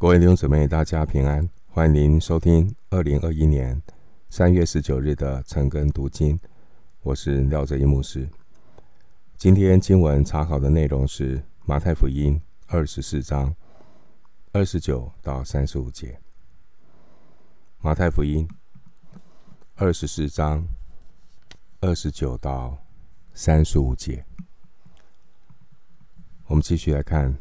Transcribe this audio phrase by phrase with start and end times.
[0.00, 3.82] 各位弟兄姊妹，大家平安，欢迎您收听二零二一年
[4.30, 6.40] 三月十九日的晨更读经。
[7.02, 8.26] 我是廖哲一牧师。
[9.36, 13.54] 今天经文查考的内容是马太福音二十四章
[14.52, 16.18] 二十九到三十五节。
[17.82, 18.48] 马太福音
[19.74, 20.66] 二十四章
[21.80, 22.74] 二十九到
[23.34, 24.24] 三十五节。
[26.46, 27.36] 我们继续来看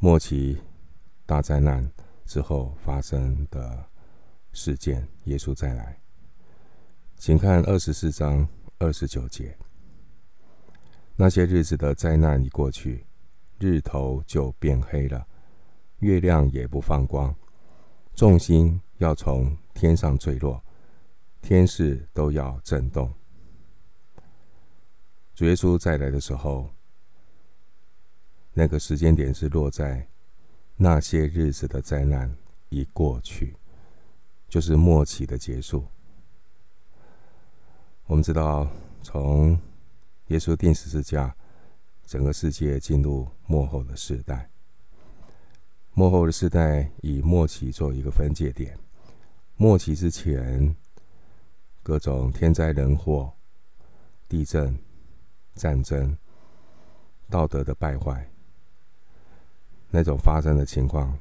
[0.00, 0.58] 末期。
[1.26, 1.90] 大灾难
[2.26, 3.84] 之后发生的
[4.52, 5.98] 事件，耶稣再来，
[7.16, 8.46] 请看二十四章
[8.78, 9.56] 二十九节。
[11.16, 13.06] 那些日子的灾难已过去，
[13.58, 15.26] 日头就变黑了，
[16.00, 17.34] 月亮也不放光，
[18.14, 20.62] 众星要从天上坠落，
[21.40, 23.12] 天势都要震动。
[25.34, 26.68] 主耶稣再来的时候，
[28.52, 30.06] 那个时间点是落在。
[30.76, 32.34] 那些日子的灾难
[32.68, 33.56] 已过去，
[34.48, 35.86] 就是末期的结束。
[38.06, 38.68] 我们知道，
[39.02, 39.58] 从
[40.26, 41.34] 耶稣钉十字架，
[42.04, 44.50] 整个世界进入末后的时代。
[45.92, 48.76] 末后的时代以末期做一个分界点。
[49.56, 50.74] 末期之前，
[51.84, 53.32] 各种天灾人祸、
[54.28, 54.76] 地震、
[55.54, 56.18] 战争、
[57.30, 58.28] 道德的败坏。
[59.96, 61.16] 那种发生的情况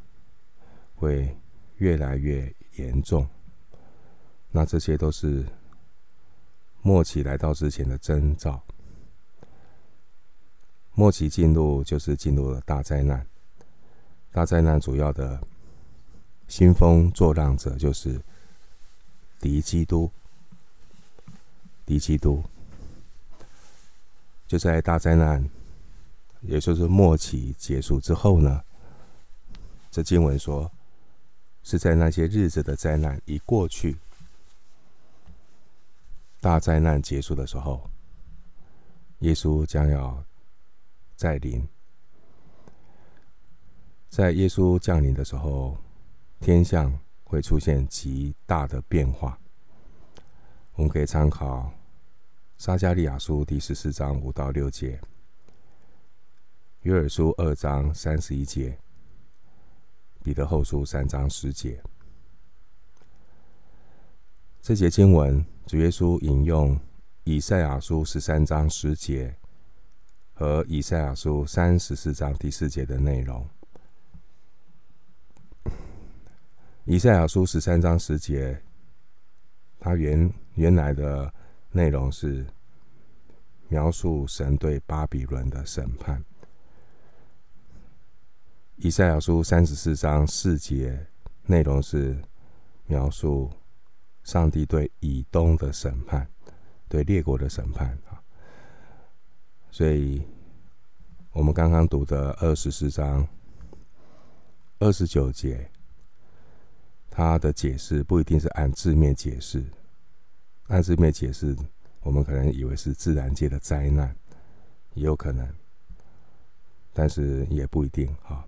[0.96, 1.38] 会
[1.78, 3.30] 越来越严重，
[4.50, 5.46] 那这些都是
[6.82, 8.60] 末期来到之前的征兆。
[10.96, 13.24] 末期进入就是进入了大灾难，
[14.32, 15.40] 大灾难主要的
[16.48, 18.20] 兴风作浪者就是
[19.40, 20.10] 敌基督，
[21.86, 22.44] 敌基督
[24.48, 25.48] 就在大灾难。
[26.44, 28.62] 也就是末期结束之后呢，
[29.90, 30.70] 这经文说
[31.64, 33.98] 是在那些日子的灾难一过去，
[36.42, 37.90] 大灾难结束的时候，
[39.20, 40.24] 耶稣将要
[41.16, 41.66] 再临。
[44.10, 45.78] 在耶稣降临的时候，
[46.40, 49.40] 天象会出现极大的变化。
[50.76, 51.72] 我们可以参考
[52.58, 55.00] 撒迦利亚书第十四章五到六节。
[56.84, 58.78] 约尔书二章三十一节，
[60.22, 61.82] 彼得后书三章十节，
[64.62, 66.78] 这节经文，主耶稣引用
[67.24, 69.34] 以赛亚书十三章十节
[70.34, 73.48] 和以赛亚书三十四章第四节的内容。
[76.84, 78.62] 以赛亚书十三章十节，
[79.80, 81.34] 它原原来的
[81.72, 82.46] 内容是
[83.70, 86.22] 描述神对巴比伦的审判。
[88.78, 91.08] 以赛亚书三十四章四节
[91.46, 92.20] 内容是
[92.86, 93.50] 描述
[94.24, 96.28] 上帝对以东的审判，
[96.90, 98.22] 对列国的审判啊。
[99.70, 100.22] 所以，
[101.32, 103.26] 我们刚刚读的二十四章
[104.80, 105.70] 二十九节，
[107.10, 109.64] 它的解释不一定是按字面解释，
[110.68, 111.56] 按字面解释，
[112.02, 114.16] 我们可能以为是自然界的灾难，
[114.96, 115.48] 也有可能，
[116.92, 118.46] 但是也不一定哈。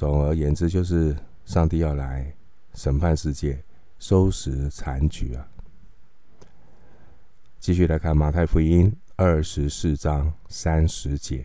[0.00, 2.34] 总而言之，就是上帝要来
[2.72, 3.62] 审判世界，
[3.98, 5.46] 收拾残局啊！
[7.58, 11.44] 继续来看马太福音二十四章三十节，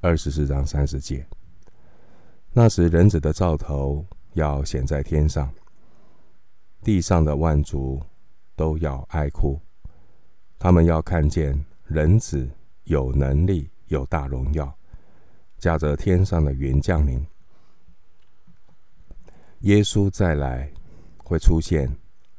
[0.00, 1.26] 二十四章三十节，
[2.52, 5.52] 那时人子的兆头要显在天上，
[6.84, 8.00] 地上的万族
[8.54, 9.60] 都要哀哭，
[10.56, 12.48] 他们要看见人子
[12.84, 14.72] 有能力，有大荣耀。
[15.64, 17.26] 驾着天上的云降临，
[19.60, 20.70] 耶稣再来
[21.16, 21.90] 会出现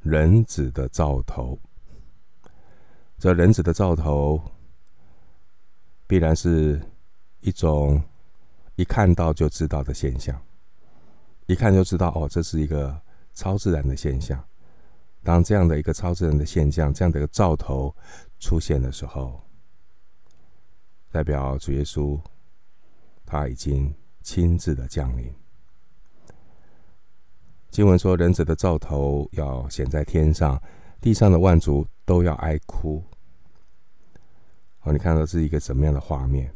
[0.02, 1.58] 人子的兆头。
[3.18, 4.40] 这人子的兆头，
[6.06, 6.80] 必然是
[7.40, 8.00] 一种
[8.76, 10.40] 一看到就知道的现象，
[11.48, 12.96] 一看就知道哦，这是一个
[13.34, 14.40] 超自然的现象。
[15.24, 17.92] 当这样的一个超自然的现象，这样的一个兆头
[18.40, 19.42] 出现的时候，
[21.10, 22.22] 代表主耶稣。
[23.26, 25.34] 他已经亲自的降临。
[27.70, 30.62] 经文说：“人子的兆头要显在天上，
[31.02, 33.04] 地上的万族都要哀哭。”
[34.84, 36.54] 哦，你看到是一个什么样的画面？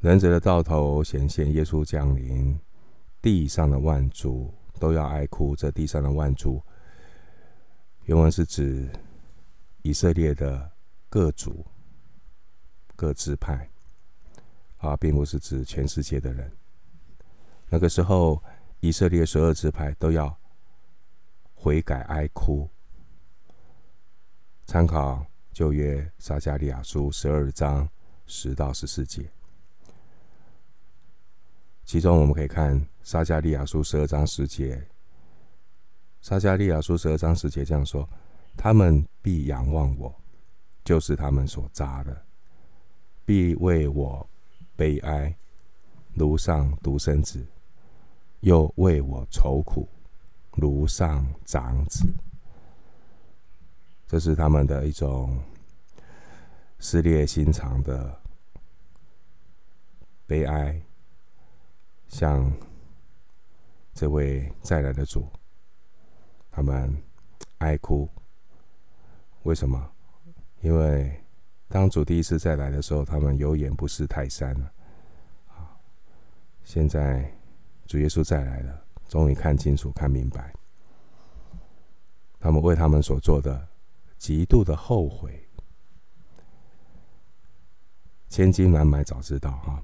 [0.00, 2.58] 人子的兆头显现，耶稣降临，
[3.22, 5.56] 地上的万族都要哀哭。
[5.56, 6.62] 这地上的万族，
[8.04, 8.88] 原文是指
[9.82, 10.70] 以色列的
[11.08, 11.64] 各族、
[12.94, 13.68] 各支派。
[14.78, 16.50] 啊，并不是指全世界的人。
[17.68, 18.42] 那个时候，
[18.80, 20.34] 以色列十二支派都要
[21.54, 22.68] 悔改哀哭。
[24.66, 27.88] 参考旧约撒迦利亚书十二章
[28.26, 29.28] 十到十四节，
[31.84, 34.86] 其中我们可以看撒迦利亚书十二章十节。
[36.20, 38.08] 撒迦利亚书十二章十节这样说
[38.56, 40.14] ：“他们必仰望我，
[40.84, 42.24] 就是他们所扎的，
[43.24, 44.28] 必为我
[44.78, 45.36] 悲哀，
[46.14, 47.40] 如上独生子；
[48.42, 49.88] 又为我愁苦，
[50.52, 52.06] 如上长子。”
[54.06, 55.36] 这是他们的一种
[56.78, 58.20] 撕裂心肠的
[60.28, 60.80] 悲哀，
[62.06, 62.48] 向
[63.92, 65.28] 这位再来的主。
[66.52, 67.02] 他们
[67.58, 68.08] 哀哭，
[69.42, 69.90] 为什么？
[70.60, 71.20] 因为
[71.68, 74.72] 当主第一次再来的时候，他们有眼不识泰山了。
[76.64, 77.30] 现在
[77.86, 80.52] 主耶稣再来了，终于看清楚、看明白，
[82.40, 83.68] 他们为他们所做的
[84.16, 85.46] 极度的后悔。
[88.28, 89.82] 千金难买早知道哈。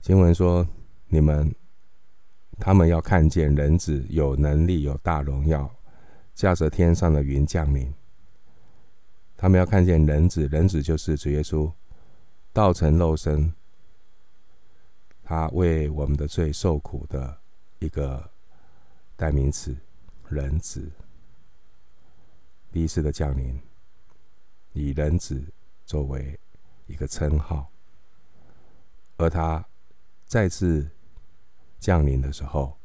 [0.00, 0.66] 经文说
[1.08, 1.54] ：“你们。”
[2.60, 5.68] 他们要看见人子有能力、有大荣耀，
[6.32, 7.92] 驾着天上的云降临。
[9.42, 11.68] 他们要看见人子，人子就是主耶稣，
[12.52, 13.52] 道成肉身，
[15.24, 17.36] 他为我们的罪受苦的
[17.80, 18.30] 一个
[19.16, 19.76] 代名词，
[20.28, 20.88] 人子。
[22.70, 23.60] 第一次的降临，
[24.74, 25.42] 以人子
[25.84, 26.38] 作为
[26.86, 27.68] 一个称号，
[29.16, 29.66] 而他
[30.24, 30.88] 再次。
[31.80, 32.78] 降临的时候，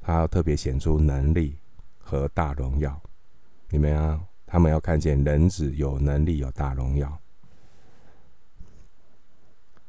[0.00, 1.58] 他要特别显出能力
[1.98, 2.98] 和大荣耀。
[3.68, 4.18] 你们啊，
[4.52, 7.18] 他们要看见人子有能力、有大荣耀。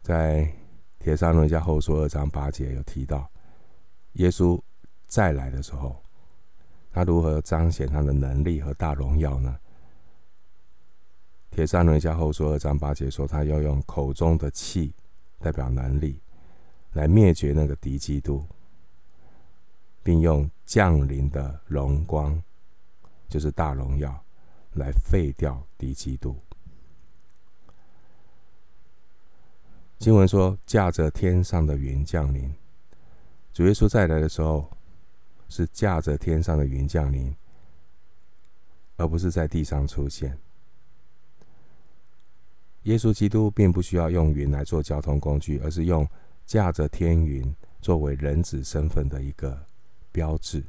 [0.01, 0.49] 在
[0.99, 3.29] 帖撒罗尼迦后书二章八节有提到，
[4.13, 4.57] 耶稣
[5.05, 6.01] 再来的时候，
[6.93, 9.59] 他如何彰显他的能力和大荣耀呢？
[11.51, 14.93] 帖撒罗尼迦后书二章八节说，他要用口中的气
[15.39, 16.21] 代表能力。
[16.93, 18.47] 来灭绝那个敌基督，
[20.01, 22.41] 并用降临的荣光，
[23.27, 24.23] 就是大荣耀，
[24.75, 26.35] 来废掉敌基督。
[29.99, 32.53] 经文说，驾着天上的云降临。
[33.53, 34.69] 主耶稣再来的时候，
[35.49, 37.35] 是驾着天上的云降临，
[38.97, 40.37] 而不是在地上出现。
[42.83, 46.07] 耶稣基督并不需要用云来做交通工具，而是用。
[46.45, 49.65] 驾着天云作为人子身份的一个
[50.11, 50.61] 标志，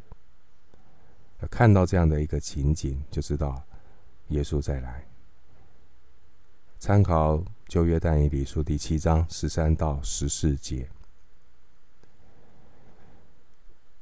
[1.50, 3.60] 看到这样的一个情景，就知道
[4.34, 5.06] 耶稣再来。
[6.80, 10.88] 参考旧约但以理书第七章十三到十四节，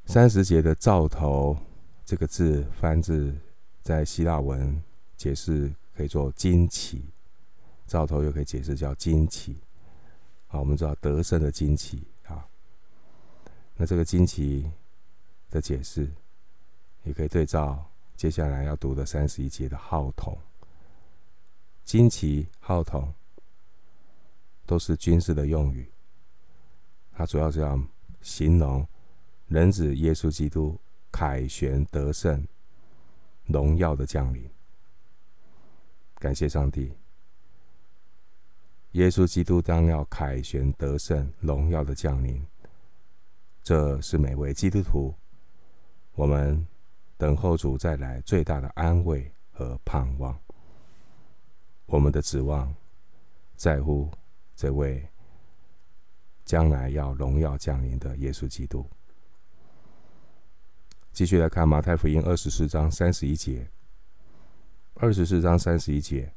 [0.07, 1.57] 三十节的兆头
[2.05, 3.37] 这个字翻字
[3.83, 4.83] 在希腊文
[5.17, 7.05] 解释可以做惊奇，
[7.87, 9.59] 兆头又可以解释叫惊奇。
[10.49, 12.49] 好，我们知道得胜的惊奇啊。
[13.77, 14.69] 那这个惊奇
[15.51, 16.09] 的解释，
[17.05, 17.87] 也可以对照
[18.23, 20.39] 接下来要读的三十一节的号筒。
[21.83, 23.13] 惊奇、号筒
[24.65, 25.91] 都是军事的用语，
[27.11, 27.77] 它主要是要
[28.21, 28.87] 形容
[29.49, 30.79] 人子耶稣基督
[31.11, 32.47] 凯旋得胜、
[33.47, 34.49] 荣耀的降临。
[36.21, 36.93] 感谢上帝。
[38.93, 42.41] 耶稣基督将要凯旋得胜、荣耀的降临，
[43.65, 45.13] 这是每位基督徒
[46.15, 46.65] 我们
[47.23, 50.37] 等候主再来最大的安慰和盼望。
[51.87, 52.75] 我们的指望
[53.55, 54.11] 在乎
[54.57, 55.09] 这位
[56.45, 58.85] 将来要荣耀降临的耶稣基督。
[61.13, 63.71] 继续来看马太福音二十四章三十一节，
[64.95, 66.29] 二十四章三十一节。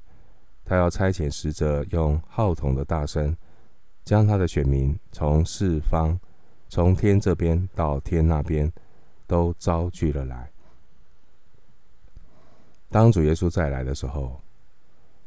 [0.64, 3.36] 他要差遣使者，用号筒的大声，
[4.04, 6.20] 将他的选民从四方、
[6.70, 8.72] 从天这边到天那边，
[9.26, 10.52] 都招聚了来。
[12.90, 14.42] 当主耶稣再来的时候，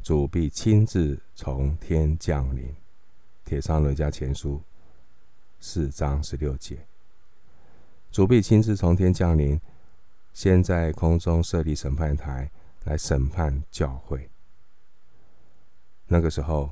[0.03, 2.75] 主必亲自从天降临。
[3.45, 4.63] 帖撒罗尼迦前书
[5.59, 6.87] 四章十六节，
[8.11, 9.61] 主必亲自从天降临，
[10.35, 12.51] 先在空中设立审判台，
[12.85, 14.31] 来审判教会。
[16.07, 16.71] 那个时候，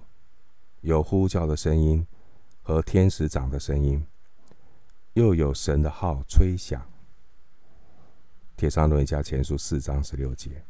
[0.82, 2.06] 有呼叫的声音
[2.62, 4.06] 和天使长的声音，
[5.14, 6.86] 又有神的号吹响。
[8.54, 10.62] 帖撒罗尼迦前书四章十六节，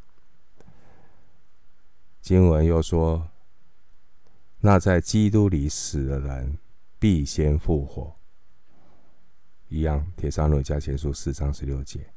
[2.27, 3.31] 经文又说：
[4.59, 6.59] 那在基督里死的人
[6.99, 8.17] 必先复活。
[9.69, 12.13] 一样，帖撒罗尼迦前书四章十六节。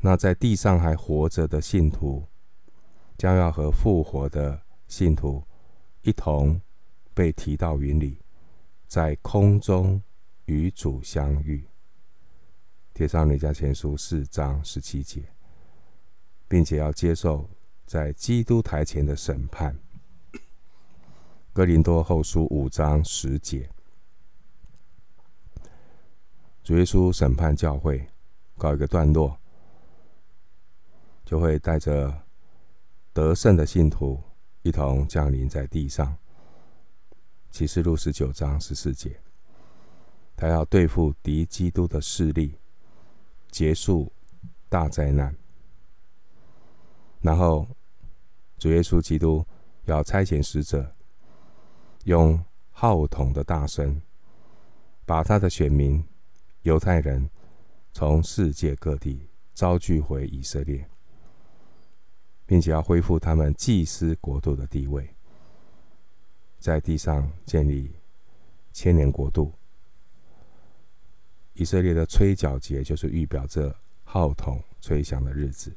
[0.00, 2.26] 那在地上还活着的信徒，
[3.18, 5.44] 将要和复活的信徒
[6.00, 6.58] 一同
[7.12, 8.22] 被提到云里，
[8.86, 10.02] 在空中
[10.46, 11.68] 与主相遇。
[12.94, 15.22] 帖撒罗尼迦前书四章十七节，
[16.48, 17.46] 并且要接受
[17.86, 19.78] 在基督台前的审判。
[21.52, 23.68] 哥林多后书五章十节。
[26.62, 28.08] 主耶稣审判教会，
[28.56, 29.36] 告一个段落，
[31.24, 32.22] 就会带着
[33.12, 34.22] 得胜的信徒
[34.62, 36.16] 一同降临在地上。
[37.50, 39.20] 启示录十九章十四节，
[40.34, 42.54] 他要对付敌基督的势力，
[43.50, 44.10] 结束
[44.70, 45.36] 大灾难。
[47.22, 47.66] 然后，
[48.58, 49.46] 主耶稣基督
[49.84, 50.94] 要差遣使者，
[52.04, 54.02] 用号筒的大声，
[55.06, 56.04] 把他的选民。
[56.62, 57.28] 犹太人
[57.92, 60.88] 从世界各地招聚回以色列，
[62.46, 65.12] 并且要恢复他们祭司国度的地位，
[66.60, 67.92] 在地上建立
[68.72, 69.52] 千年国度。
[71.54, 73.74] 以色列的吹角节就是预表着
[74.04, 75.74] 号筒吹响的日子。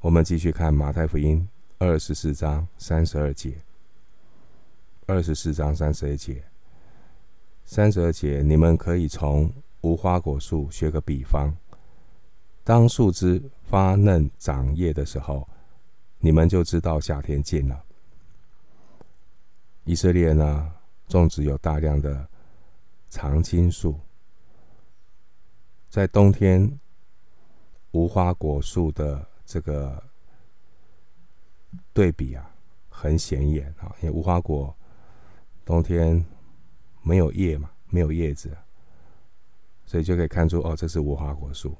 [0.00, 1.46] 我们继续看马太福音
[1.78, 3.60] 二十四章三十二节，
[5.06, 6.40] 二十四章三十二节。
[7.64, 11.52] 三十二节，你们可以从无花果树学个比方。
[12.62, 15.48] 当树枝发嫩长叶的时候，
[16.20, 17.82] 你们就知道夏天近了。
[19.82, 20.72] 以色列呢，
[21.08, 22.28] 种植有大量的
[23.10, 23.98] 常青树，
[25.90, 26.78] 在冬天，
[27.90, 30.02] 无花果树的这个
[31.94, 32.54] 对比啊，
[32.90, 34.76] 很显眼啊，因为无花果
[35.64, 36.22] 冬天。
[37.00, 38.54] 没有叶嘛，没有叶子，
[39.86, 41.74] 所以就可以看出哦，这是无花果树。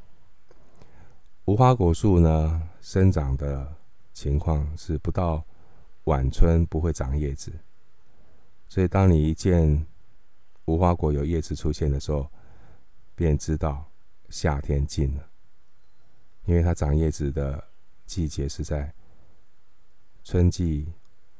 [1.44, 3.76] 无花果树呢，生长的
[4.14, 5.44] 情况是不到
[6.04, 7.52] 晚春不会长叶子，
[8.68, 9.87] 所以当你一见
[10.64, 12.26] 无花果有叶子出现的时候，
[13.14, 13.84] 便知道
[14.30, 15.28] 夏天近了，
[16.49, 17.62] 因为它长叶子的
[18.07, 18.90] 季节是在
[20.25, 20.90] 春季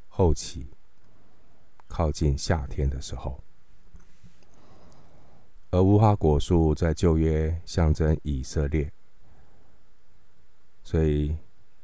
[0.07, 0.69] 后期，
[1.87, 3.43] 靠近夏天的时候。
[5.71, 8.93] 而无花果树在旧约象征以色列，
[10.83, 11.35] 所以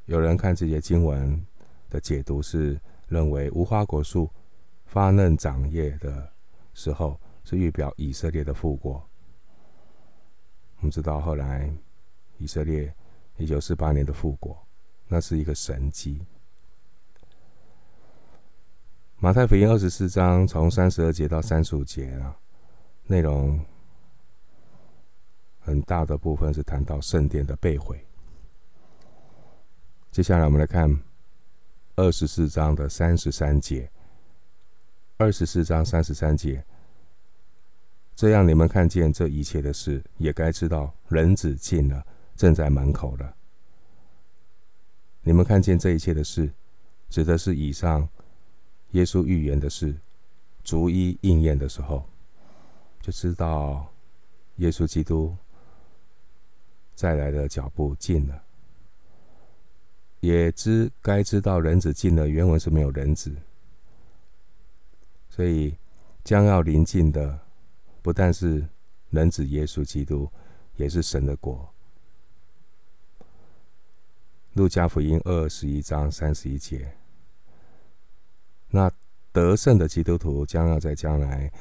[0.04, 1.42] 有人看这些经文
[1.88, 2.78] 的解读是
[3.08, 4.30] 认为无花果树
[4.84, 6.30] 发嫩长叶的
[6.74, 9.02] 时候是预表以色列的复国。
[10.76, 11.74] 我们知道后来
[12.36, 12.94] 以色列
[13.36, 14.56] 一九四八年的复国，
[15.08, 16.20] 那是一个神迹。
[19.18, 22.36] 马太福音二十四章从三十二节到三十五节啊，
[23.06, 23.64] 内容。
[25.66, 28.06] 很大的部分是谈到圣殿的被毁。
[30.10, 30.94] 接下来我们来看
[31.96, 33.90] 二十四章的三十三节。
[35.16, 36.62] 二十四章三十三节，
[38.14, 42.04] 这样你们看见这一切的事，也该知道人子近了，
[42.36, 43.36] 正在门口了。
[45.22, 46.52] 你们看见这一切的事，
[47.08, 48.08] 指的是以上
[48.90, 49.96] 耶稣预言的事，
[50.62, 52.04] 逐一应验的时候，
[53.00, 53.92] 就知道
[54.56, 55.36] 耶稣基督。
[56.96, 58.44] 再来的脚步近了，
[60.20, 62.28] 也知该知道人子近了。
[62.28, 63.34] 原文是没有人子，
[65.28, 65.76] 所以
[66.22, 67.36] 将要临近的
[68.00, 68.64] 不但是
[69.10, 70.30] 人子耶稣基督，
[70.76, 71.68] 也是神的国。
[74.54, 76.96] 路加福音二十一章三十一节，
[78.70, 78.90] 那
[79.30, 81.52] 得胜的基督徒将要在将来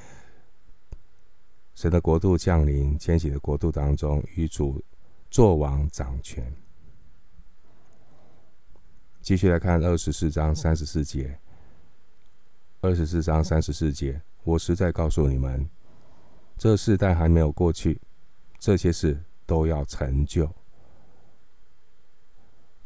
[1.76, 4.84] 神的国度降临、千禧的国度当中与主。
[5.32, 6.54] 作王掌权。
[9.20, 11.40] 继续来看二十四章三十四节。
[12.82, 15.68] 二十四章三十四节，我实在告诉你们，
[16.56, 18.00] 这世代还没有过去，
[18.60, 20.48] 这些事都要成就。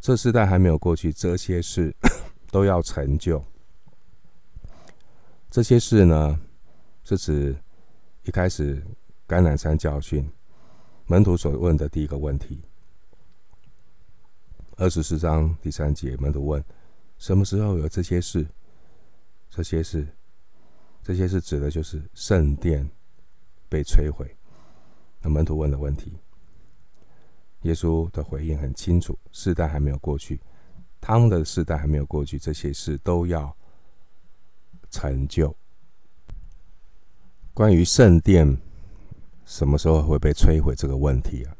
[0.07, 1.93] 这世代还没有过去，这些事
[2.49, 3.43] 都要成就。
[5.51, 6.39] 这些事呢，
[7.03, 7.53] 是指
[8.23, 8.81] 一开始
[9.27, 10.25] 橄榄山教训。
[11.07, 12.61] 门徒所问的第一个问题，
[14.77, 16.63] 二十四章第三节，门徒问
[17.19, 18.47] ：“什么时候有这些事？”
[19.51, 20.07] 这些事，
[21.03, 22.89] 这些事指的就是圣殿
[23.67, 24.33] 被摧毁。
[25.21, 26.17] 那门徒问的问题，
[27.63, 30.39] 耶稣的回应很清楚：世代还没有过去，
[31.01, 33.55] 他们的世代还没有过去，这些事都要
[34.89, 35.55] 成就。
[37.53, 38.57] 关于圣殿
[39.45, 41.57] 什么时候会被摧毁这个问题啊，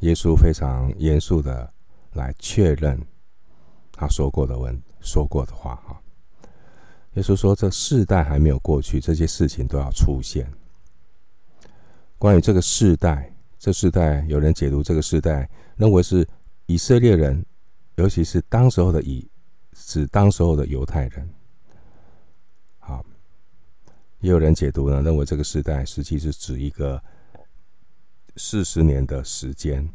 [0.00, 1.72] 耶稣非常严肃的
[2.12, 3.00] 来确认
[3.92, 6.00] 他说过的问说过的话哈。
[7.14, 10.52] 耶稣说：“这世代还没有过去，这些事情都要出现。”
[12.18, 13.34] 关于这个世代，
[13.66, 16.24] 这世代有人解读这个世代，认为是
[16.66, 17.44] 以色列人，
[17.96, 19.28] 尤其是当时候的以，
[19.72, 21.28] 指当时候的犹太人。
[22.78, 23.04] 好，
[24.20, 27.02] 也有人解读呢，认为这个世代实际是指一个
[28.36, 29.90] 四十年的时间。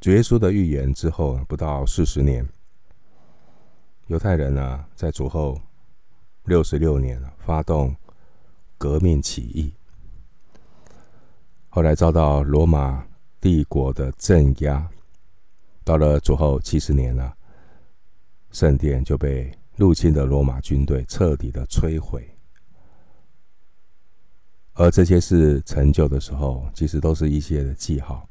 [0.00, 2.44] 主耶稣的预言之后不到四十年。
[4.08, 5.60] 犹太人呢，在主后
[6.46, 7.94] 六十六年发动
[8.76, 9.72] 革命起义，
[11.70, 13.06] 后来遭到罗马
[13.40, 14.90] 帝国的镇压。
[15.84, 17.34] 到了主后七十年了，
[18.50, 22.28] 圣殿就被入侵的罗马军队彻底的摧毁。
[24.74, 28.28] 而这些事成就的时候，其实都是一些的记号。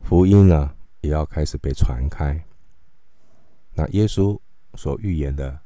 [0.00, 2.44] 福音呢，也要开始被传开。
[3.72, 4.38] 那耶稣
[4.74, 5.58] 所预言的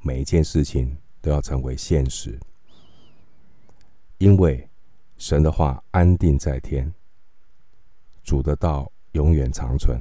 [0.00, 2.38] 每一件事情都要成为现实，
[4.18, 4.65] 因为
[5.18, 6.92] 神的话安定在天，
[8.22, 9.98] 主的道永远长存。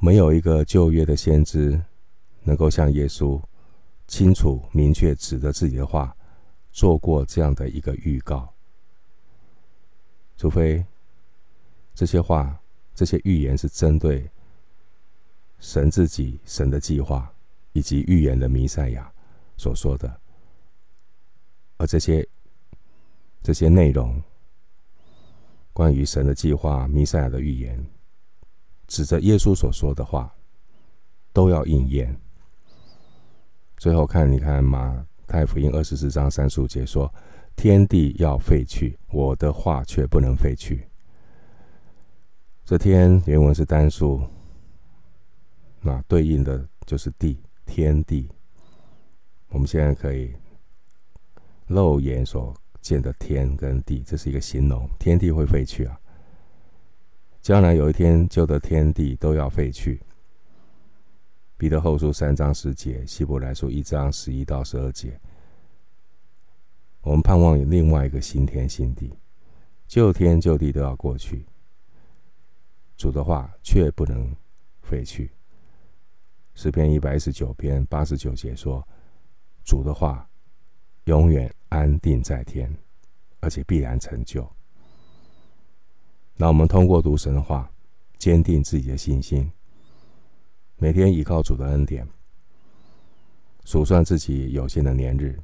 [0.00, 1.82] 没有一个旧约的先知
[2.42, 3.40] 能够像耶稣
[4.06, 6.16] 清楚明确指着自己的话
[6.70, 8.52] 做过这样的一个预告，
[10.36, 10.84] 除非
[11.94, 12.60] 这些话、
[12.94, 14.30] 这些预言是针对。
[15.60, 17.34] 神自己、神的计划
[17.72, 19.12] 以及预言的弥赛亚
[19.56, 20.20] 所说的，
[21.78, 22.24] 而这些
[23.48, 24.22] 这些内容，
[25.72, 27.82] 关于神的计划、弥赛亚的预言，
[28.86, 30.30] 指着耶稣所说的话，
[31.32, 32.14] 都要应验。
[33.78, 37.10] 最后看，你看马太福音二十四章三十五节说
[37.56, 40.86] ：“天地要废去，我的话却不能废去。”
[42.66, 44.22] 这天原文是单数。
[45.80, 48.28] 那对应的就是地，天地。
[49.48, 50.34] 我们现在可以
[51.66, 52.54] 肉眼所
[52.88, 56.00] 见的天跟地，这是一个形容，天地会废去啊。
[57.42, 60.00] 将来有一天，旧的天地都要废去。
[61.58, 65.20] 彼得后书三章十节，希伯来书一章十一到十二节，
[67.02, 69.12] 我们盼望有另外一个新天新地，
[69.86, 71.44] 旧天旧地都要过去，
[72.96, 74.34] 主的话却不能
[74.80, 75.30] 废去。
[76.54, 78.82] 诗篇一百一十九篇八十九节说
[79.62, 80.26] ：“主的话
[81.04, 82.74] 永远安定在天，
[83.40, 84.48] 而且必然成就。”
[86.36, 87.70] 那我们通过读神的话，
[88.16, 89.50] 坚定自己的信心，
[90.76, 92.08] 每天依靠主的恩典，
[93.64, 95.38] 数算自己有限的年日，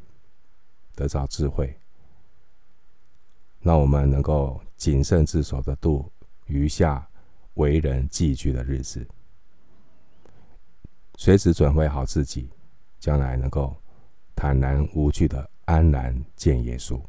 [0.94, 1.76] 得着智慧，
[3.60, 6.10] 让我们能够谨慎自守的度
[6.46, 7.08] 余下
[7.54, 9.06] 为人寄居的日子。
[11.16, 12.48] 随时准备好自己，
[13.00, 13.76] 将来能够
[14.36, 17.00] 坦然无惧的安然见耶稣。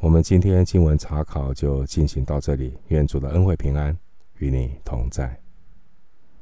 [0.00, 3.96] 我们今天经文查考就进行到这里，愿主的恩惠平安
[4.38, 5.40] 与你同在。